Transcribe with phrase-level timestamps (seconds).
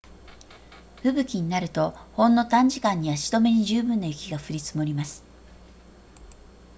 [1.03, 5.23] 吹雪になるとほんの短時間に足止めに十分な雪が降り積もります